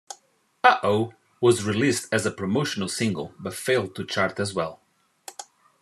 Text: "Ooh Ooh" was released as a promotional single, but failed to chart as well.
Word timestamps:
"Ooh 0.65 0.79
Ooh" 0.87 1.13
was 1.41 1.63
released 1.63 2.11
as 2.11 2.25
a 2.25 2.31
promotional 2.31 2.89
single, 2.89 3.35
but 3.37 3.53
failed 3.53 3.93
to 3.95 4.03
chart 4.03 4.39
as 4.39 4.51
well. 4.51 4.81